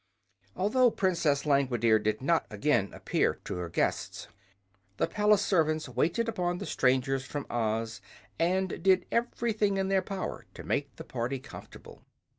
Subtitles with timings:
[0.55, 4.27] Although Princess Langwidere did not again appear to her guests,
[4.97, 8.01] the palace servants waited upon the strangers from Oz
[8.39, 12.01] and did everything in their power to make the party comfortable.